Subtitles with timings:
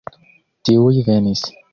[0.69, 1.45] Tiuj venis.